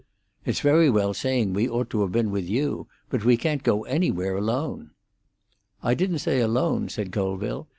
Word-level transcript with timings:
"It's 0.47 0.61
very 0.61 0.89
well 0.89 1.13
saying 1.13 1.53
we 1.53 1.69
ought 1.69 1.91
to 1.91 2.01
have 2.01 2.11
been 2.11 2.31
with 2.31 2.49
you; 2.49 2.87
but 3.11 3.23
we 3.23 3.37
can't 3.37 3.61
go 3.61 3.83
anywhere 3.85 4.35
alone." 4.35 4.89
"I 5.83 5.93
didn't 5.93 6.17
say 6.25 6.39
alone," 6.39 6.89
said 6.89 7.11
Colville. 7.11 7.67